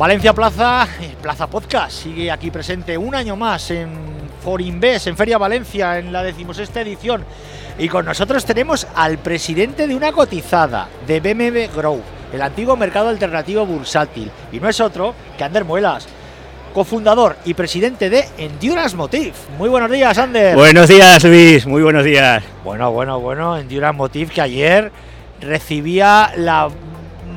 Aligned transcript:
Valencia 0.00 0.32
Plaza, 0.32 0.88
Plaza 1.20 1.46
Podcast, 1.46 2.04
sigue 2.04 2.30
aquí 2.30 2.50
presente 2.50 2.96
un 2.96 3.14
año 3.14 3.36
más 3.36 3.70
en 3.70 3.90
Forinvest, 4.42 5.08
en 5.08 5.14
Feria 5.14 5.36
Valencia, 5.36 5.98
en 5.98 6.10
la 6.10 6.22
decimosexta 6.22 6.80
edición. 6.80 7.22
Y 7.78 7.86
con 7.86 8.06
nosotros 8.06 8.46
tenemos 8.46 8.86
al 8.94 9.18
presidente 9.18 9.86
de 9.86 9.94
una 9.94 10.10
cotizada 10.12 10.88
de 11.06 11.20
BMW 11.20 11.76
Grow, 11.76 12.00
el 12.32 12.40
antiguo 12.40 12.76
mercado 12.76 13.10
alternativo 13.10 13.66
bursátil. 13.66 14.30
Y 14.50 14.58
no 14.58 14.70
es 14.70 14.80
otro 14.80 15.14
que 15.36 15.44
Ander 15.44 15.66
Muelas, 15.66 16.08
cofundador 16.72 17.36
y 17.44 17.52
presidente 17.52 18.08
de 18.08 18.24
Endurance 18.38 18.96
Motive. 18.96 19.34
Muy 19.58 19.68
buenos 19.68 19.90
días, 19.90 20.16
Ander. 20.16 20.56
Buenos 20.56 20.88
días, 20.88 21.22
Luis. 21.24 21.66
Muy 21.66 21.82
buenos 21.82 22.04
días. 22.06 22.42
Bueno, 22.64 22.90
bueno, 22.90 23.20
bueno, 23.20 23.58
Endurance 23.58 23.98
Motive 23.98 24.32
que 24.32 24.40
ayer 24.40 24.92
recibía 25.42 26.32
la, 26.36 26.70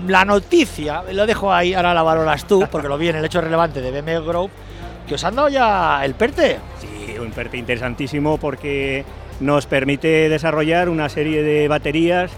la 0.07 0.25
noticia, 0.25 1.03
lo 1.11 1.25
dejo 1.25 1.53
ahí, 1.53 1.73
ahora 1.73 1.93
la 1.93 2.03
valoras 2.03 2.45
tú, 2.45 2.67
porque 2.71 2.87
lo 2.87 2.97
vi 2.97 3.09
en 3.09 3.17
el 3.17 3.25
hecho 3.25 3.41
relevante 3.41 3.81
de 3.81 4.01
BMW 4.01 4.27
Group, 4.27 4.51
que 5.07 5.15
os 5.15 5.23
han 5.23 5.35
dado 5.35 5.49
ya 5.49 6.03
el 6.03 6.15
PERTE. 6.15 6.59
Sí, 6.79 7.17
un 7.19 7.31
PERTE 7.31 7.57
interesantísimo 7.57 8.37
porque 8.37 9.05
nos 9.39 9.65
permite 9.65 10.29
desarrollar 10.29 10.89
una 10.89 11.09
serie 11.09 11.43
de 11.43 11.67
baterías 11.67 12.31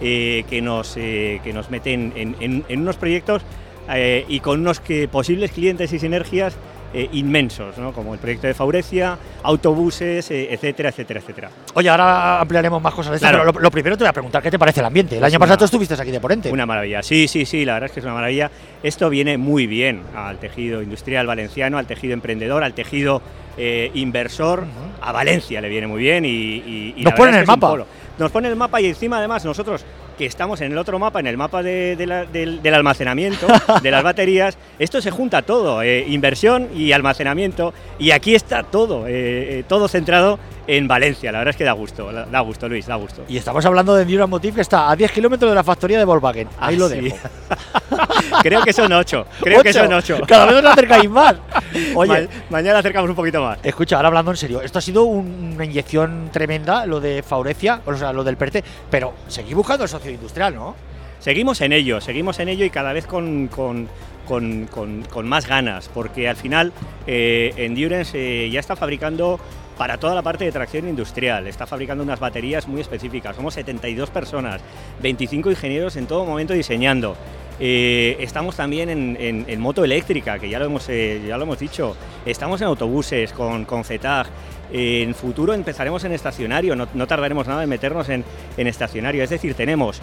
eh, 0.00 0.44
que, 0.48 0.60
nos, 0.60 0.96
eh, 0.96 1.40
que 1.44 1.52
nos 1.52 1.70
meten 1.70 2.12
en, 2.16 2.64
unos 2.80 2.96
proyectos 2.96 3.42
eh, 3.88 4.24
y 4.28 4.40
con 4.40 4.60
unos 4.60 4.80
que, 4.80 5.08
posibles 5.08 5.52
clientes 5.52 5.92
y 5.92 5.98
sinergias 5.98 6.56
eh, 6.94 7.08
inmensos, 7.12 7.78
¿no? 7.78 7.92
como 7.92 8.14
el 8.14 8.20
proyecto 8.20 8.46
de 8.46 8.54
Faurecia, 8.54 9.16
autobuses, 9.42 10.30
eh, 10.30 10.48
etcétera, 10.52 10.88
etcétera, 10.90 11.20
etcétera. 11.20 11.50
Oye, 11.74 11.88
ahora 11.88 12.40
ampliaremos 12.40 12.82
más 12.82 12.94
cosas 12.94 13.12
de 13.12 13.16
esto, 13.16 13.28
Claro. 13.28 13.44
pero 13.44 13.52
lo, 13.52 13.60
lo 13.60 13.70
primero 13.70 13.96
te 13.96 14.04
voy 14.04 14.08
a 14.08 14.12
preguntar, 14.12 14.42
¿qué 14.42 14.50
te 14.50 14.58
parece 14.58 14.80
el 14.80 14.86
ambiente? 14.86 15.16
El 15.16 15.22
Es 15.24 15.32
año 15.32 15.38
pasado 15.38 15.58
tú 15.58 15.64
estuviste 15.66 15.94
aquí 15.94 16.10
de 16.10 16.20
ponente. 16.20 16.50
Una 16.50 16.66
maravilla, 16.66 17.02
sí, 17.02 17.28
sí, 17.28 17.44
sí, 17.46 17.64
la 17.64 17.74
verdad 17.74 17.86
es 17.88 17.92
que 17.92 18.00
es 18.00 18.04
una 18.06 18.14
maravilla. 18.14 18.50
Esto 18.82 19.08
viene 19.10 19.38
muy 19.38 19.66
bien 19.66 20.02
al 20.16 20.38
tejido 20.38 20.82
industrial 20.82 21.26
valenciano, 21.26 21.78
al 21.78 21.86
tejido 21.86 22.14
emprendedor, 22.14 22.62
al 22.64 22.74
tejido 22.74 23.22
eh, 23.56 23.90
inversor. 23.94 24.64
A 25.00 25.12
Valencia 25.12 25.60
le 25.60 25.68
viene 25.68 25.86
muy 25.86 26.00
bien 26.00 26.24
y, 26.24 26.28
y- 26.28 26.94
y 26.96 27.02
Nos 27.04 27.12
ponen 27.14 27.34
el 27.34 27.46
mapa. 27.46 27.76
Nos 28.18 28.30
pone 28.30 28.48
el 28.48 28.56
mapa 28.56 28.80
y 28.80 28.86
encima 28.86 29.18
además 29.18 29.44
nosotros 29.44 29.84
que 30.22 30.28
estamos 30.28 30.60
en 30.60 30.70
el 30.72 30.78
otro 30.78 30.98
mapa, 30.98 31.18
en 31.20 31.26
el 31.26 31.36
mapa 31.36 31.62
de- 31.62 31.96
de 31.96 32.06
la- 32.06 32.24
del, 32.24 32.62
del 32.62 32.74
almacenamiento, 32.74 33.46
de 33.82 33.90
las 33.90 34.02
baterías, 34.04 34.56
esto 34.78 35.00
se 35.02 35.10
junta 35.10 35.42
todo, 35.42 35.82
eh, 35.82 36.04
inversión 36.08 36.68
y 36.76 36.92
almacenamiento, 36.92 37.74
y 37.98 38.12
aquí 38.12 38.34
está 38.34 38.62
todo, 38.62 39.06
eh, 39.08 39.12
eh, 39.60 39.64
todo 39.66 39.88
centrado 39.88 40.38
en 40.68 40.86
Valencia. 40.86 41.32
La 41.32 41.38
verdad 41.38 41.50
es 41.50 41.56
que 41.56 41.64
da 41.64 41.72
gusto, 41.72 42.12
da 42.12 42.40
gusto, 42.40 42.68
Luis, 42.68 42.86
da 42.86 42.94
gusto. 42.94 43.24
Y 43.28 43.36
estamos 43.36 43.66
hablando 43.66 43.94
de 43.96 44.02
Endurance 44.02 44.30
Motive, 44.30 44.54
que 44.54 44.60
está 44.60 44.90
a 44.90 44.94
10 44.94 45.10
kilómetros 45.10 45.50
de 45.50 45.54
la 45.56 45.64
factoría 45.64 45.98
de 45.98 46.04
Volkswagen. 46.04 46.46
Ahí 46.60 46.76
Ah, 46.76 46.78
lo 46.78 46.88
sí. 46.88 47.00
dejo. 47.00 47.16
Creo 48.42 48.62
que 48.62 48.72
son 48.72 48.92
ocho, 48.92 49.26
creo 49.40 49.62
que 49.62 49.72
son 49.72 49.92
ocho. 49.92 50.20
Cada 50.26 50.46
vez 50.46 50.56
os 50.56 50.64
acercáis 50.64 51.10
más. 51.10 51.34
Oye, 51.94 52.22
Ma- 52.22 52.28
mañana 52.50 52.78
acercamos 52.78 53.10
un 53.10 53.16
poquito 53.16 53.42
más. 53.42 53.58
Escucha, 53.62 53.96
ahora 53.96 54.08
hablando 54.08 54.30
en 54.30 54.36
serio, 54.36 54.60
esto 54.62 54.78
ha 54.78 54.82
sido 54.82 55.04
un- 55.04 55.52
una 55.54 55.64
inyección 55.64 56.30
tremenda, 56.32 56.86
lo 56.86 57.00
de 57.00 57.22
Faurecia, 57.22 57.80
o 57.84 57.94
sea, 57.94 58.12
lo 58.12 58.24
del 58.24 58.36
PERTE, 58.36 58.62
pero 58.90 59.12
seguís 59.28 59.54
buscando 59.54 59.84
el 59.84 59.90
socio 59.90 60.10
industrial, 60.10 60.54
¿no? 60.54 60.74
Seguimos 61.20 61.60
en 61.60 61.72
ello, 61.72 62.00
seguimos 62.00 62.38
en 62.40 62.48
ello 62.48 62.64
y 62.64 62.70
cada 62.70 62.92
vez 62.92 63.06
con, 63.06 63.48
con- 63.48 63.88
con- 64.26 64.66
con- 64.66 65.02
con 65.02 65.28
más 65.28 65.46
ganas, 65.46 65.88
porque 65.92 66.28
al 66.28 66.36
final 66.36 66.72
eh, 67.06 67.52
Endurance 67.56 68.16
eh, 68.18 68.50
ya 68.50 68.60
está 68.60 68.74
fabricando 68.76 69.38
para 69.78 69.98
toda 69.98 70.14
la 70.14 70.22
parte 70.22 70.44
de 70.44 70.52
tracción 70.52 70.86
industrial, 70.88 71.46
está 71.46 71.66
fabricando 71.66 72.04
unas 72.04 72.20
baterías 72.20 72.68
muy 72.68 72.80
específicas, 72.80 73.34
somos 73.34 73.54
72 73.54 74.10
personas, 74.10 74.60
25 75.00 75.50
ingenieros 75.50 75.96
en 75.96 76.06
todo 76.06 76.24
momento 76.24 76.52
diseñando. 76.52 77.16
Eh, 77.60 78.16
estamos 78.20 78.56
también 78.56 78.88
en, 78.90 79.60
moto 79.60 79.84
eléctrica, 79.84 80.38
que 80.38 80.48
ya 80.48 80.58
lo 80.58 80.64
hemos, 80.66 80.88
eh, 80.88 81.22
ya 81.26 81.36
lo 81.36 81.44
hemos 81.44 81.58
dicho, 81.58 81.96
estamos 82.26 82.60
en 82.60 82.68
autobuses 82.68 83.32
con, 83.32 83.64
con 83.64 83.84
CETAG, 83.84 84.26
en 84.72 85.14
futuro 85.14 85.52
empezaremos 85.52 86.02
en 86.04 86.12
estacionario, 86.12 86.74
no, 86.74 86.88
no 86.94 87.06
tardaremos 87.06 87.46
nada 87.46 87.62
en 87.62 87.68
meternos 87.68 88.08
en, 88.08 88.24
en 88.56 88.66
estacionario, 88.66 89.22
es 89.22 89.30
decir, 89.30 89.54
tenemos 89.54 90.00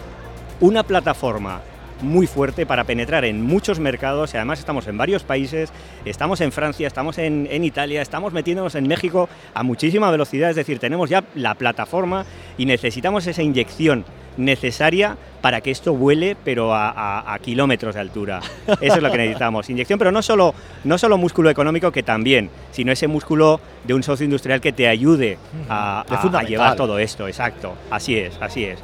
una 0.60 0.82
plataforma 0.84 1.60
muy 2.02 2.26
fuerte 2.26 2.66
para 2.66 2.84
penetrar 2.84 3.24
en 3.24 3.42
muchos 3.42 3.78
mercados 3.80 4.32
y 4.34 4.36
además 4.36 4.58
estamos 4.58 4.86
en 4.86 4.96
varios 4.98 5.22
países, 5.22 5.72
estamos 6.04 6.40
en 6.40 6.52
Francia, 6.52 6.86
estamos 6.86 7.18
en, 7.18 7.46
en 7.50 7.64
Italia, 7.64 8.02
estamos 8.02 8.32
metiéndonos 8.32 8.74
en 8.74 8.86
México 8.88 9.28
a 9.54 9.62
muchísima 9.62 10.10
velocidad, 10.10 10.50
es 10.50 10.56
decir, 10.56 10.78
tenemos 10.78 11.10
ya 11.10 11.24
la 11.34 11.54
plataforma 11.54 12.24
y 12.58 12.66
necesitamos 12.66 13.26
esa 13.26 13.42
inyección 13.42 14.04
necesaria 14.36 15.16
para 15.42 15.60
que 15.60 15.70
esto 15.70 15.94
vuele, 15.94 16.36
pero 16.44 16.74
a, 16.74 16.90
a- 16.90 17.34
a 17.34 17.38
kilómetros 17.38 17.94
de 17.94 18.00
altura. 18.00 18.40
Eso 18.80 18.96
es 18.96 19.02
lo 19.02 19.10
que 19.10 19.18
necesitamos. 19.18 19.68
Inyección, 19.70 19.98
pero 19.98 20.12
no 20.12 20.22
solo, 20.22 20.54
no 20.84 20.98
solo 20.98 21.18
músculo 21.18 21.50
económico, 21.50 21.90
que 21.90 22.02
también, 22.02 22.50
sino 22.70 22.92
ese 22.92 23.06
músculo 23.08 23.60
de 23.84 23.94
un 23.94 24.02
socio 24.02 24.24
industrial 24.24 24.60
que 24.60 24.72
te 24.72 24.86
ayude 24.88 25.38
a, 25.68 26.00
a- 26.00 26.04
llevar 26.50 26.68
todo 26.76 26.98
esto. 26.98 27.26
Exacto. 27.26 27.74
Así 27.90 28.16
es, 28.16 28.36
así 28.40 28.64
es. 28.64 28.78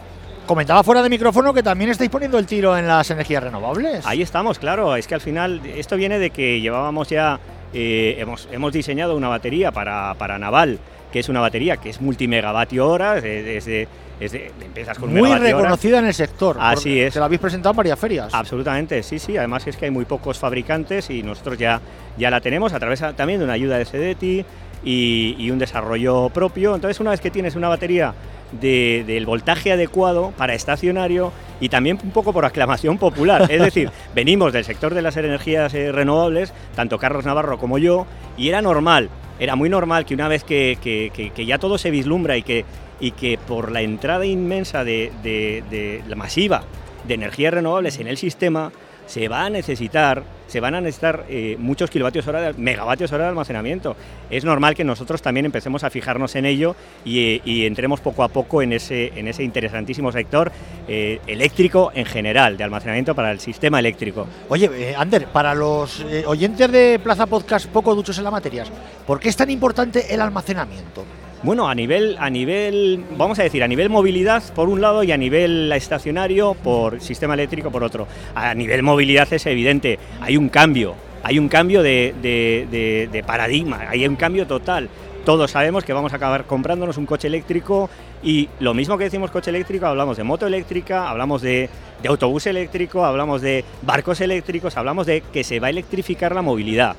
Comentaba 0.46 0.84
fuera 0.84 1.02
de 1.02 1.08
micrófono 1.08 1.52
que 1.52 1.62
también 1.62 1.90
estáis 1.90 2.08
poniendo 2.08 2.38
el 2.38 2.46
tiro 2.46 2.76
en 2.78 2.86
las 2.86 3.10
energías 3.10 3.42
renovables. 3.42 4.06
Ahí 4.06 4.22
estamos, 4.22 4.58
claro. 4.60 4.94
Es 4.94 5.08
que 5.08 5.14
al 5.16 5.20
final 5.20 5.60
esto 5.76 5.96
viene 5.96 6.20
de 6.20 6.30
que 6.30 6.60
llevábamos 6.60 7.08
ya, 7.08 7.40
eh, 7.74 8.14
hemos, 8.18 8.48
hemos 8.52 8.72
diseñado 8.72 9.16
una 9.16 9.28
batería 9.28 9.72
para, 9.72 10.14
para 10.14 10.38
Naval, 10.38 10.78
que 11.12 11.18
es 11.18 11.28
una 11.28 11.40
batería 11.40 11.78
que 11.78 11.90
es 11.90 12.00
multimegavatio 12.00 12.88
hora, 12.88 13.16
es 13.18 13.64
de- 13.64 13.88
es 14.20 14.32
de- 14.32 14.50
empiezas 14.64 14.98
con 14.98 15.12
Muy 15.12 15.30
reconocida 15.34 15.98
en 15.98 16.06
el 16.06 16.14
sector. 16.14 16.56
Así 16.60 17.00
es. 17.00 17.12
Te 17.12 17.18
la 17.18 17.26
habéis 17.26 17.40
presentado 17.40 17.72
en 17.72 17.76
varias 17.78 17.98
ferias. 17.98 18.32
Absolutamente, 18.32 19.02
sí, 19.02 19.18
sí. 19.18 19.36
Además 19.36 19.66
es 19.66 19.76
que 19.76 19.86
hay 19.86 19.90
muy 19.90 20.04
pocos 20.04 20.38
fabricantes 20.38 21.10
y 21.10 21.22
nosotros 21.24 21.58
ya, 21.58 21.80
ya 22.16 22.30
la 22.30 22.40
tenemos 22.40 22.72
a 22.72 22.78
través 22.78 23.02
también 23.16 23.40
de 23.40 23.44
una 23.44 23.54
ayuda 23.54 23.76
de 23.78 23.84
CDTI 23.84 24.44
y, 24.84 25.34
y 25.38 25.50
un 25.50 25.58
desarrollo 25.58 26.30
propio. 26.30 26.74
Entonces, 26.76 26.98
una 27.00 27.10
vez 27.10 27.20
que 27.20 27.30
tienes 27.30 27.56
una 27.56 27.68
batería 27.68 28.14
de- 28.52 29.04
del 29.06 29.26
voltaje 29.26 29.72
adecuado 29.72 30.32
para 30.36 30.54
estacionario 30.54 31.32
y 31.60 31.68
también 31.68 31.98
un 32.02 32.10
poco 32.10 32.32
por 32.32 32.44
aclamación 32.44 32.98
popular, 32.98 33.46
es 33.50 33.60
decir, 33.62 33.90
venimos 34.14 34.52
del 34.52 34.64
sector 34.64 34.94
de 34.94 35.02
las 35.02 35.16
energías 35.16 35.72
eh, 35.74 35.90
renovables, 35.92 36.52
tanto 36.74 36.98
Carlos 36.98 37.24
Navarro 37.24 37.58
como 37.58 37.78
yo, 37.78 38.06
y 38.36 38.48
era 38.48 38.60
normal, 38.62 39.08
era 39.38 39.56
muy 39.56 39.68
normal 39.68 40.04
que 40.04 40.14
una 40.14 40.28
vez 40.28 40.44
que, 40.44 40.78
que- 40.82 41.10
que- 41.14 41.30
que 41.30 41.46
ya 41.46 41.58
todo 41.58 41.78
se 41.78 41.90
vislumbra 41.90 42.36
y 42.36 42.42
que, 42.42 42.64
y 43.00 43.10
que 43.12 43.38
por 43.38 43.72
la 43.72 43.82
entrada 43.82 44.24
inmensa 44.26 44.84
de, 44.84 45.12
de- 45.22 45.62
de 45.70 46.02
la 46.08 46.16
masiva 46.16 46.62
de 47.06 47.14
energías 47.14 47.52
renovables 47.54 47.98
en 48.00 48.06
el 48.06 48.16
sistema, 48.16 48.72
se 49.06 49.28
va 49.28 49.44
a 49.44 49.50
necesitar, 49.50 50.24
se 50.56 50.60
van 50.60 50.74
a 50.74 50.80
necesitar 50.80 51.26
eh, 51.28 51.54
muchos 51.58 51.90
kilovatios 51.90 52.26
hora, 52.26 52.40
de, 52.40 52.54
megavatios 52.54 53.12
hora 53.12 53.24
de 53.24 53.28
almacenamiento. 53.28 53.94
Es 54.30 54.42
normal 54.42 54.74
que 54.74 54.84
nosotros 54.84 55.20
también 55.20 55.44
empecemos 55.44 55.84
a 55.84 55.90
fijarnos 55.90 56.34
en 56.34 56.46
ello 56.46 56.74
y, 57.04 57.66
entremos 57.66 58.00
poco 58.00 58.22
a 58.22 58.28
poco 58.28 58.62
en 58.62 58.72
ese, 58.72 59.12
en 59.16 59.28
ese 59.28 59.42
interesantísimo 59.44 60.10
sector 60.12 60.50
eh, 60.88 61.20
eléctrico 61.26 61.92
en 61.94 62.06
general, 62.06 62.56
de 62.56 62.64
almacenamiento 62.64 63.14
para 63.14 63.32
el 63.32 63.38
sistema 63.38 63.80
eléctrico. 63.80 64.26
Oye, 64.48 64.70
eh, 64.72 64.94
Ander, 64.96 65.26
para 65.26 65.54
los 65.54 66.02
oyentes 66.24 66.72
de 66.72 66.98
Plaza 67.04 67.26
Podcast 67.26 67.66
poco 67.66 67.94
duchos 67.94 68.16
en 68.16 68.24
la 68.24 68.30
materia, 68.30 68.64
¿por 69.06 69.20
qué 69.20 69.28
es 69.28 69.36
tan 69.36 69.50
importante 69.50 70.14
el 70.14 70.22
almacenamiento? 70.22 71.04
Bueno, 71.42 71.68
a 71.68 71.74
nivel, 71.74 72.16
a 72.18 72.28
nivel, 72.30 73.04
vamos 73.16 73.38
a 73.38 73.42
decir, 73.42 73.62
a 73.62 73.68
nivel 73.68 73.88
movilidad 73.90 74.42
por 74.54 74.68
un 74.68 74.80
lado 74.80 75.04
y 75.04 75.12
a 75.12 75.16
nivel 75.16 75.70
estacionario 75.72 76.54
por 76.54 77.00
sistema 77.00 77.34
eléctrico 77.34 77.70
por 77.70 77.84
otro. 77.84 78.08
A 78.34 78.54
nivel 78.54 78.82
movilidad 78.82 79.32
es 79.32 79.46
evidente, 79.46 79.98
hay 80.20 80.36
un 80.36 80.48
cambio, 80.48 80.94
hay 81.22 81.38
un 81.38 81.48
cambio 81.48 81.82
de, 81.82 82.14
de- 82.20 83.08
de- 83.12 83.22
paradigma, 83.22 83.84
hay 83.88 84.06
un 84.08 84.16
cambio 84.16 84.46
total. 84.46 84.88
Todos 85.24 85.50
sabemos 85.50 85.84
que 85.84 85.92
vamos 85.92 86.12
a 86.12 86.16
acabar 86.16 86.44
comprándonos 86.44 86.96
un 86.98 87.06
coche 87.06 87.26
eléctrico 87.26 87.90
y 88.22 88.48
lo 88.60 88.74
mismo 88.74 88.96
que 88.96 89.04
decimos 89.04 89.30
coche 89.32 89.50
eléctrico, 89.50 89.86
hablamos 89.86 90.16
de 90.16 90.22
moto 90.24 90.46
eléctrica, 90.46 91.08
hablamos 91.10 91.42
de, 91.42 91.68
de 92.00 92.08
autobús 92.08 92.46
eléctrico, 92.46 93.04
hablamos 93.04 93.42
de 93.42 93.64
barcos 93.82 94.20
eléctricos, 94.20 94.76
hablamos 94.76 95.04
de 95.06 95.22
que 95.32 95.42
se 95.44 95.58
va 95.60 95.66
a 95.66 95.70
electrificar 95.70 96.32
la 96.34 96.42
movilidad. 96.42 96.94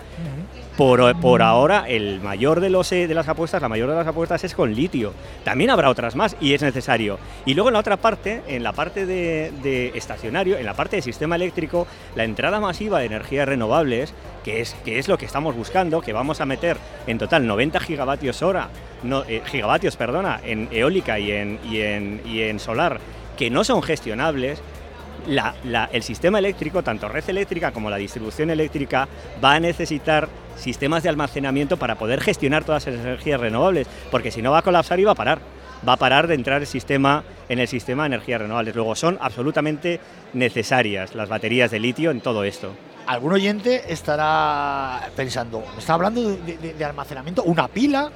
Por, 0.77 1.19
por 1.19 1.41
ahora, 1.41 1.85
el 1.87 2.21
mayor 2.21 2.59
de, 2.59 2.69
los, 2.69 2.91
eh, 2.91 3.07
de 3.07 3.15
las 3.15 3.27
apuestas, 3.27 3.59
la 3.63 3.67
mayor 3.67 3.89
de 3.89 3.95
las 3.95 4.05
apuestas 4.05 4.43
es 4.43 4.53
con 4.53 4.75
litio. 4.75 5.11
También 5.43 5.71
habrá 5.71 5.89
otras 5.89 6.15
más 6.15 6.37
y 6.39 6.53
es 6.53 6.61
necesario. 6.61 7.17
Y 7.47 7.55
luego 7.55 7.69
en 7.69 7.73
la 7.73 7.79
otra 7.79 7.97
parte, 7.97 8.43
en 8.47 8.61
la 8.61 8.73
parte 8.73 9.07
de, 9.07 9.51
de 9.63 9.91
estacionario, 9.95 10.55
en 10.55 10.67
la 10.67 10.75
parte 10.75 10.97
de 10.97 11.01
sistema 11.01 11.35
eléctrico, 11.35 11.87
la 12.15 12.25
entrada 12.25 12.59
masiva 12.59 12.99
de 12.99 13.07
energías 13.07 13.47
renovables, 13.47 14.13
que 14.43 14.61
es, 14.61 14.75
que 14.85 14.99
es 14.99 15.07
lo 15.07 15.17
que 15.17 15.25
estamos 15.25 15.55
buscando, 15.55 15.99
que 16.01 16.13
vamos 16.13 16.41
a 16.41 16.45
meter 16.45 16.77
en 17.07 17.17
total 17.17 17.47
90 17.47 17.79
gigavatios 17.79 18.43
hora, 18.43 18.69
no, 19.01 19.23
eh, 19.27 19.41
gigavatios, 19.47 19.95
perdona, 19.97 20.41
en 20.45 20.69
eólica 20.71 21.17
y 21.17 21.31
en, 21.31 21.59
y 21.67 21.81
en, 21.81 22.21
y 22.23 22.41
en 22.43 22.59
solar, 22.59 22.99
que 23.35 23.49
no 23.49 23.63
son 23.63 23.81
gestionables, 23.81 24.61
la- 25.27 25.55
la- 25.63 25.89
el 25.91 26.03
sistema 26.03 26.37
eléctrico, 26.37 26.83
tanto 26.83 27.09
red 27.09 27.27
eléctrica 27.27 27.71
como 27.71 27.89
la 27.89 27.97
distribución 27.97 28.51
eléctrica, 28.51 29.07
va 29.43 29.55
a 29.55 29.59
necesitar 29.59 30.29
sistemas 30.57 31.03
de 31.03 31.09
almacenamiento 31.09 31.77
para 31.77 31.95
poder 31.95 32.21
gestionar 32.21 32.63
todas 32.63 32.87
esas 32.87 33.05
energías 33.05 33.39
renovables, 33.39 33.87
porque 34.11 34.31
si 34.31 34.41
no 34.41 34.51
va 34.51 34.59
a 34.59 34.61
colapsar 34.61 34.99
y 34.99 35.03
va 35.03 35.11
a 35.11 35.15
parar. 35.15 35.39
Va 35.87 35.93
a 35.93 35.97
parar 35.97 36.25
de 36.25 36.33
entrar 36.33 36.61
el 36.61 36.67
sistema, 36.67 37.23
en 37.49 37.59
el 37.59 37.67
sistema 37.67 38.03
de 38.03 38.07
energías 38.07 38.41
renovables. 38.41 38.75
Luego 38.75 38.95
son 38.95 39.17
absolutamente 39.21 39.99
necesarias 40.33 41.13
las 41.13 41.29
baterías 41.29 41.69
de 41.69 41.79
litio 41.79 42.09
en 42.11 42.19
todo 42.21 42.43
esto. 42.43 42.73
algún 43.05 43.33
oyente 43.33 43.93
estará 43.93 45.09
pensando, 45.15 45.63
está 45.77 45.93
hablando 45.93 46.35
de 46.35 46.85
almacenamiento, 46.85 47.43
una 47.43 47.67
pila, 47.67 48.11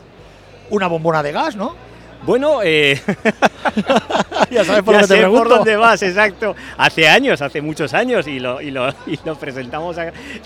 una 0.69 0.88
bombona 0.88 1.23
de 1.23 1.31
gas, 1.31 1.55
¿no? 1.55 1.90
Bueno, 2.23 2.59
eh, 2.63 3.00
ya 4.51 4.63
sabes 4.63 4.83
por 4.83 4.94
ya 4.95 5.01
dónde 5.01 5.18
te 5.18 5.27
por 5.27 5.50
dónde 5.50 5.75
vas, 5.75 6.01
exacto. 6.03 6.56
Hace 6.77 7.07
años, 7.07 7.41
hace 7.41 7.62
muchos 7.62 7.94
años, 7.94 8.27
y 8.27 8.39
lo, 8.39 8.62
y 8.62 8.71
lo, 8.71 8.89
y 9.07 9.19
lo 9.25 9.35
presentamos 9.35 9.97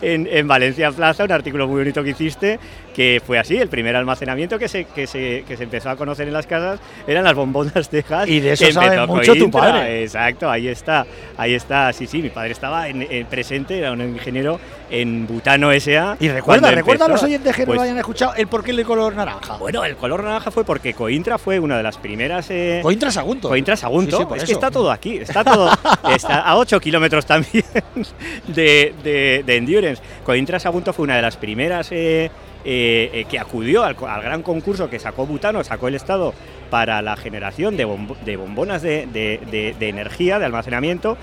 en, 0.02 0.28
en 0.32 0.48
Valencia 0.48 0.92
Plaza, 0.92 1.24
un 1.26 1.32
artículo 1.32 1.68
muy 1.68 1.80
bonito 1.80 2.04
que 2.04 2.12
hiciste, 2.12 2.60
que 2.96 3.22
fue 3.26 3.40
así, 3.40 3.58
el 3.58 3.68
primer 3.68 3.96
almacenamiento 3.96 4.58
que 4.58 4.68
se, 4.70 4.86
que 4.86 5.06
se, 5.08 5.44
que 5.48 5.58
se 5.58 5.64
empezó 5.64 5.90
a 5.90 5.96
conocer 5.96 6.28
en 6.28 6.34
las 6.34 6.48
casas 6.48 6.80
eran 7.08 7.24
las 7.26 7.34
bombonas 7.36 7.92
de 7.92 8.02
gas. 8.04 8.28
Y 8.30 8.40
de 8.40 8.54
eso 8.54 8.72
sabe 8.72 8.96
empezó 8.96 9.08
mucho 9.08 9.34
tu 9.34 9.52
Cointra. 9.52 9.62
padre. 9.62 10.04
Exacto, 10.04 10.50
ahí 10.50 10.68
está, 10.68 11.06
ahí 11.38 11.54
está, 11.56 11.92
sí, 11.94 12.08
sí, 12.08 12.22
mi 12.22 12.30
padre 12.30 12.52
estaba 12.52 12.88
en, 12.88 13.02
en 13.10 13.26
presente, 13.28 13.78
era 13.80 13.92
un 13.92 14.02
ingeniero 14.02 14.60
en 14.90 15.28
Butano 15.28 15.72
S.A. 15.72 16.16
Y 16.20 16.30
recuerda, 16.30 16.72
recuerda 16.72 17.06
a 17.06 17.10
los 17.10 17.22
empezó. 17.22 17.26
oyentes 17.26 17.56
que 17.56 17.66
no 17.66 17.66
Pues, 17.66 17.78
lo 17.78 17.82
hayan 17.82 17.98
escuchado 17.98 18.34
el 18.36 18.48
porqué 18.48 18.72
del 18.72 18.86
color 18.86 19.16
naranja. 19.16 19.58
Bueno, 19.58 19.84
el 19.84 19.96
color 19.98 20.24
naranja 20.24 20.52
fue 20.52 20.64
porque 20.64 20.94
Cointra 20.94 21.38
fue 21.38 21.60
una 21.66 21.78
de 21.78 21.84
las 21.84 21.98
primeras... 21.98 22.50
eh, 22.50 22.80
Cointra 22.82 23.12
Sagunto. 23.12 23.50
Cointra 23.50 23.76
Sagunto, 23.76 24.18
Sí, 24.18 24.24
sí, 24.24 24.30
es 24.32 24.38
eso. 24.38 24.46
que 24.48 24.52
está 24.54 24.72
todo 24.72 24.92
aquí, 24.92 25.18
está 25.18 25.44
todo, 25.44 25.70
está 26.16 26.40
a 26.42 26.56
8 26.58 26.80
kilómetros 26.80 27.26
también 27.26 27.66
de, 28.48 28.94
de- 29.04 29.44
de 29.46 29.56
Endurance. 29.58 30.02
Cointra 30.24 30.60
Sagunto 30.60 30.94
fue 30.94 31.04
una 31.04 31.16
de 31.16 31.22
las 31.22 31.38
primeras 31.38 31.92
eh, 31.92 32.32
eh, 32.64 33.10
eh, 33.14 33.26
que 33.30 33.38
acudió 33.40 33.84
al, 33.84 33.96
al 34.08 34.22
gran 34.22 34.42
concurso 34.42 34.90
que 34.90 35.00
sacó 35.00 35.26
Butano, 35.26 35.64
sacó 35.64 35.88
el 35.88 35.96
Estado 35.96 36.34
para 36.70 37.02
la 37.02 37.16
generación 37.16 37.78
de, 37.78 37.86
bombo- 37.86 38.18
de 38.26 38.38
bombonas 38.38 38.82
de, 38.82 39.08
de- 39.12 39.40
de- 39.52 39.76
de 39.78 39.90
energía, 39.90 40.40
de 40.40 40.46
almacenamiento. 40.46 41.18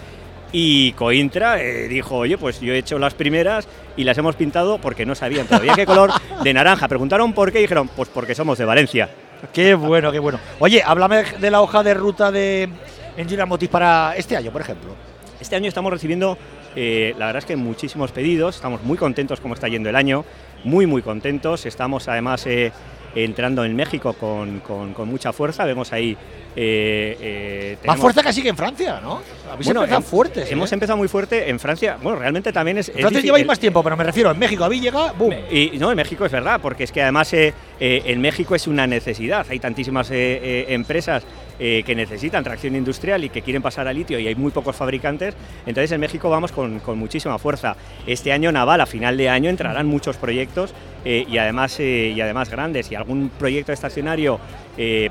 Y 0.55 0.93
Cointra 0.93 1.63
eh, 1.63 1.89
dijo, 1.89 2.17
oye, 2.19 2.37
pues 2.37 2.61
yo 2.61 2.75
he 2.75 2.79
hecho 2.79 2.99
las 2.99 3.15
primeras 3.15 3.67
y 3.97 4.05
las 4.05 4.19
hemos 4.19 4.37
pintado 4.37 4.77
porque 4.79 5.07
no 5.07 5.15
sabían 5.15 5.47
todavía 5.47 5.75
qué 5.75 5.87
color 5.87 6.11
de 6.45 6.53
naranja. 6.53 6.89
Preguntaron 6.89 7.33
por 7.33 7.51
qué 7.51 7.59
y 7.61 7.63
dijeron, 7.63 7.89
pues 7.89 8.11
porque 8.11 8.35
somos 8.35 8.59
de 8.59 8.67
Valencia. 8.67 9.09
Qué 9.53 9.75
bueno, 9.75 10.13
qué 10.13 10.19
bueno. 10.19 10.39
Oye, 10.61 10.83
háblame 10.85 11.25
de 11.39 11.51
la 11.51 11.61
hoja 11.63 11.83
de 11.83 11.95
ruta 11.95 12.31
de 12.31 12.69
Engineer 13.17 13.47
Motif 13.49 13.71
para 13.71 14.15
este 14.17 14.37
año, 14.37 14.51
por 14.53 14.61
ejemplo. 14.61 14.95
Este 15.41 15.57
año 15.57 15.69
estamos 15.69 15.93
recibiendo, 15.93 16.39
eh, 16.77 17.15
la 17.19 17.27
verdad 17.27 17.41
es 17.41 17.47
que 17.47 17.57
muchísimos 17.57 18.13
pedidos, 18.13 18.55
estamos 18.57 18.83
muy 18.83 18.97
contentos 18.97 19.41
como 19.41 19.55
está 19.55 19.67
yendo 19.69 19.89
el 19.91 19.97
año, 19.97 20.25
muy 20.65 20.87
muy 20.87 21.03
contentos, 21.03 21.67
estamos 21.67 22.07
además 22.07 22.47
eh, 22.47 22.71
entrando 23.17 23.65
en 23.65 23.75
México 23.75 24.13
con, 24.13 24.61
con- 24.61 24.95
con 24.95 25.09
mucha 25.09 25.33
fuerza, 25.33 25.65
vemos 25.65 25.93
ahí... 25.93 26.17
eh, 26.55 27.77
Más 27.85 27.99
fuerza 27.99 28.23
casi 28.23 28.41
que 28.43 28.49
en 28.51 28.57
Francia, 28.57 29.01
¿no? 29.03 29.21
Habéis 29.51 29.67
Bueno, 29.67 29.81
empezado 29.83 30.03
fuertes. 30.03 30.51
Hemos 30.53 30.71
empezado 30.73 30.97
muy 30.97 31.09
fuerte 31.09 31.51
en 31.51 31.59
Francia, 31.59 31.99
bueno, 32.01 32.19
realmente 32.21 32.53
también 32.53 32.79
es... 32.79 32.89
En 32.89 32.95
es 32.95 33.01
Francia 33.01 33.19
difícil- 33.21 33.25
lleváis 33.25 33.47
más 33.47 33.59
tiempo, 33.59 33.83
pero 33.83 33.97
me 33.97 34.05
refiero, 34.05 34.31
en 34.31 34.39
México 34.39 34.63
habéis 34.65 34.83
llegado, 34.83 35.13
¡boom! 35.19 35.35
y 35.51 35.73
no, 35.79 35.91
en 35.91 35.97
México 35.97 36.25
es 36.25 36.31
verdad, 36.33 36.61
porque 36.63 36.85
es 36.85 36.93
que 36.93 37.03
además 37.03 37.33
eh, 37.81 38.03
en 38.07 38.21
México 38.21 38.55
es 38.55 38.67
una 38.67 38.87
necesidad. 38.87 39.47
Hay 39.51 39.59
tantísimas 39.59 40.11
eh, 40.11 40.15
eh, 40.43 40.67
empresas 40.69 41.25
que 41.59 41.95
necesitan 41.95 42.43
tracción 42.43 42.75
industrial 42.75 43.23
y 43.23 43.29
que 43.29 43.41
quieren 43.41 43.63
pasar 43.63 43.87
a 43.87 43.93
litio 43.93 44.19
y 44.19 44.27
hay 44.27 44.35
muy 44.35 44.51
pocos 44.51 44.75
fabricantes. 44.75 45.37
Entonces 45.65 45.93
en 45.93 46.01
México 46.01 46.29
vamos 46.29 46.51
con, 46.51 46.81
muchísima 46.99 47.39
fuerza. 47.39 47.77
Este 48.05 48.33
año 48.33 48.51
Naval, 48.51 48.81
a 48.81 48.87
final 48.87 49.17
de 49.17 49.29
año, 49.29 49.49
entrarán 49.49 49.87
muchos 49.87 50.17
proyectos 50.17 50.75
y, 51.05 51.39
además, 51.39 51.79
y 51.79 52.21
además 52.21 52.51
grandes. 52.51 52.91
Y 52.91 52.97
algún 52.97 53.29
proyecto 53.39 53.73
estacionario 53.73 54.41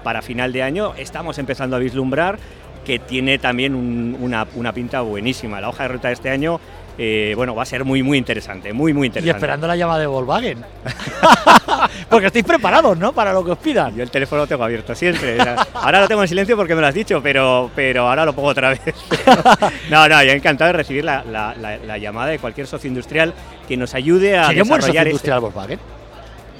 para 0.03 0.21
final 0.21 0.51
de 0.51 0.63
año 0.63 0.93
estamos 0.97 1.37
empezando 1.37 1.77
a 1.77 1.79
vislumbrar 1.79 2.37
que 2.85 2.99
tiene 2.99 3.37
también 3.37 3.73
un- 3.75 4.17
una, 4.19 4.45
una 4.55 4.73
pinta 4.73 5.01
buenísima. 5.01 5.61
La 5.61 5.69
hoja 5.69 5.83
de 5.83 5.89
ruta 5.89 6.07
de 6.09 6.15
este 6.15 6.31
año, 6.31 6.59
eh, 6.97 7.33
bueno, 7.35 7.55
va 7.55 7.63
a 7.63 7.65
ser 7.65 7.83
muy, 7.85 8.03
muy 8.03 8.17
interesante, 8.17 8.73
muy, 8.73 8.93
muy 8.93 9.05
Y 9.05 9.07
interesante. 9.07 9.37
esperando 9.37 9.67
la 9.67 9.75
llamada 9.75 9.99
de 9.99 10.07
Volkswagen. 10.07 10.63
Porque 12.09 12.27
estáis 12.27 12.45
preparados, 12.45 12.97
¿no? 12.97 13.13
Para 13.13 13.33
lo 13.33 13.43
que 13.43 13.51
os 13.51 13.57
pidan. 13.57 13.95
Yo 13.95 14.03
el 14.03 14.11
teléfono 14.11 14.41
lo 14.41 14.47
tengo 14.47 14.63
abierto 14.63 14.93
siempre. 14.95 15.37
ahora 15.73 16.01
lo 16.01 16.07
tengo 16.07 16.21
en 16.21 16.27
silencio 16.27 16.55
porque 16.55 16.75
me 16.75 16.81
lo 16.81 16.87
has 16.87 16.93
dicho, 16.93 17.21
pero, 17.23 17.71
pero 17.75 18.07
ahora 18.07 18.25
lo 18.25 18.33
pongo 18.33 18.49
otra 18.49 18.69
vez. 18.69 18.81
no, 19.89 20.07
no, 20.07 20.23
yo 20.23 20.31
encantado 20.31 20.67
de 20.71 20.77
recibir 20.77 21.05
la, 21.05 21.23
la- 21.23 21.55
la- 21.59 21.77
la 21.77 21.97
llamada 21.97 22.27
de 22.29 22.39
cualquier 22.39 22.67
socio 22.67 22.87
industrial 22.87 23.33
que 23.67 23.77
nos 23.77 23.93
ayude 23.95 24.37
a 24.37 24.47
¿Sería 24.47 24.63
un 24.63 24.69
buen 24.69 24.81
socio 24.81 24.93
desarrollar 24.93 25.07
este- 25.07 25.09
industrial 25.11 25.39
Volkswagen? 25.39 25.79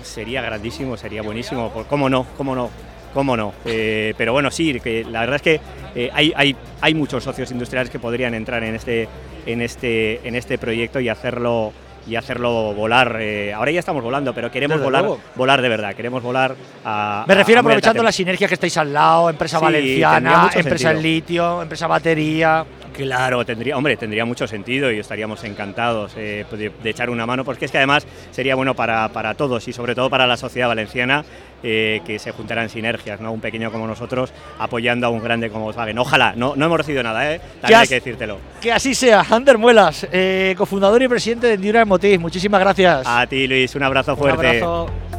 Sería 0.03 0.41
grandísimo, 0.41 0.97
sería 0.97 1.21
buenísimo. 1.21 1.71
¿Cómo 1.89 2.09
no? 2.09 2.25
¿Cómo 2.37 2.55
no? 2.55 2.69
¿Cómo 3.13 3.35
no? 3.37 3.53
Eh, 3.65 4.13
pero 4.17 4.31
bueno, 4.33 4.49
sí, 4.49 4.79
que 4.79 5.03
la 5.03 5.19
verdad 5.21 5.35
es 5.35 5.41
que 5.41 5.59
eh, 5.95 6.09
hay, 6.13 6.33
hay, 6.35 6.55
hay 6.79 6.93
muchos 6.93 7.23
socios 7.23 7.51
industriales 7.51 7.89
que 7.91 7.99
podrían 7.99 8.33
entrar 8.33 8.63
en 8.63 8.73
este, 8.75 9.07
en 9.45 9.61
este, 9.61 10.25
en 10.27 10.35
este 10.35 10.57
proyecto 10.57 10.99
y 10.99 11.09
hacerlo 11.09 11.73
y 12.07 12.15
hacerlo 12.15 12.73
volar. 12.73 13.17
eh, 13.19 13.53
ahora 13.53 13.69
ya 13.71 13.79
estamos 13.79 14.03
volando, 14.03 14.33
pero 14.33 14.49
queremos 14.49 14.77
Desde 14.77 14.85
volar, 14.85 15.01
luego. 15.03 15.19
volar 15.35 15.61
de 15.61 15.69
verdad. 15.69 15.93
Queremos 15.93 16.23
volar 16.23 16.55
a. 16.83 17.25
Me 17.27 17.35
refiero 17.35 17.59
a- 17.59 17.61
a 17.61 17.65
aprovechando 17.65 18.01
las 18.01 18.15
sinergias 18.15 18.47
que 18.47 18.55
estáis 18.55 18.75
al 18.77 18.91
lado, 18.91 19.29
empresa 19.29 19.59
Sí, 19.59 19.63
valenciana, 19.65 20.49
empresa 20.55 20.91
en 20.91 21.01
litio, 21.01 21.61
empresa 21.61 21.85
batería. 21.87 22.65
Claro, 22.95 23.45
tendría, 23.45 23.77
hombre, 23.77 23.95
tendría 23.97 24.25
mucho 24.25 24.47
sentido 24.47 24.91
y 24.91 24.99
estaríamos 24.99 25.43
encantados 25.43 26.13
eh, 26.17 26.45
de, 26.51 26.71
de 26.83 26.89
echar 26.89 27.09
una 27.09 27.25
mano, 27.25 27.43
porque 27.45 27.65
es 27.65 27.71
que 27.71 27.77
además 27.77 28.05
sería 28.31 28.55
bueno 28.55 28.73
para, 28.75 29.07
para 29.09 29.33
todos 29.33 29.67
y 29.67 29.73
sobre 29.73 29.95
todo 29.95 30.09
para 30.09 30.27
la 30.27 30.35
sociedad 30.37 30.67
valenciana 30.67 31.23
eh, 31.63 32.01
que 32.05 32.19
se 32.19 32.31
juntaran 32.31 32.69
sinergias, 32.69 33.21
¿no? 33.21 33.31
Un 33.31 33.39
pequeño 33.39 33.71
como 33.71 33.87
nosotros 33.87 34.33
apoyando 34.59 35.07
a 35.07 35.09
un 35.09 35.23
grande 35.23 35.49
como 35.49 35.65
Volkswagen. 35.65 35.97
Ojalá, 35.99 36.33
no, 36.35 36.53
no 36.55 36.65
hemos 36.65 36.77
recibido 36.79 37.03
nada, 37.03 37.33
¿eh? 37.33 37.39
También 37.61 37.79
hay 37.79 37.83
has- 37.83 37.89
que 37.89 37.95
decírtelo. 37.95 38.37
Que 38.61 38.71
así 38.71 38.93
sea. 38.93 39.25
Ander 39.29 39.57
Muelas, 39.57 40.07
eh, 40.11 40.53
cofundador 40.57 41.01
y 41.01 41.07
presidente 41.07 41.47
de 41.47 41.53
Endurance 41.53 41.85
Motif. 41.85 42.19
Muchísimas 42.19 42.59
gracias. 42.59 43.03
A 43.07 43.25
ti, 43.27 43.47
Luis, 43.47 43.73
un 43.75 43.83
abrazo 43.83 44.13
Un 44.13 44.17
fuerte. 44.17 44.47
abrazo. 44.47 45.10